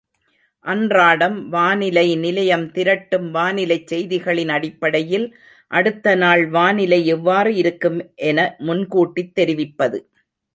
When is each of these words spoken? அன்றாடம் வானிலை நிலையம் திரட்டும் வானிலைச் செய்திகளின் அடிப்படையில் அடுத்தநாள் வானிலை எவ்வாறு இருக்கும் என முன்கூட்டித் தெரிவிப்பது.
அன்றாடம் 0.65 1.49
வானிலை 1.49 2.15
நிலையம் 2.15 2.65
திரட்டும் 2.71 3.27
வானிலைச் 3.31 3.85
செய்திகளின் 3.91 4.49
அடிப்படையில் 4.49 5.27
அடுத்தநாள் 5.71 6.45
வானிலை 6.49 7.01
எவ்வாறு 7.07 7.53
இருக்கும் 7.55 7.99
என 8.23 8.39
முன்கூட்டித் 8.61 9.33
தெரிவிப்பது. 9.33 9.99